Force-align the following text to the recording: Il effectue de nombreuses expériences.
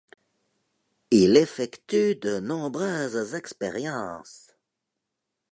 Il 1.11 1.37
effectue 1.37 2.15
de 2.15 2.39
nombreuses 2.39 3.35
expériences. 3.35 4.49